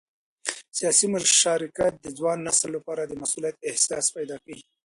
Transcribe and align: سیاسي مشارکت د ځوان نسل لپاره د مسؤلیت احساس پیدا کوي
سیاسي 0.77 1.05
مشارکت 1.13 1.93
د 1.99 2.05
ځوان 2.17 2.37
نسل 2.47 2.69
لپاره 2.77 3.01
د 3.05 3.11
مسؤلیت 3.21 3.55
احساس 3.69 4.05
پیدا 4.15 4.35
کوي 4.43 4.59